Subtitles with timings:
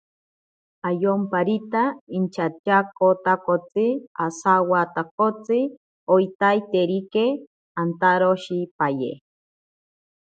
[0.89, 1.83] Ayomparita
[2.17, 3.85] inchatyaakotakotsi
[4.25, 5.59] osawatakotsi
[6.13, 7.25] oitaiterike
[7.81, 9.11] antaroshipaye.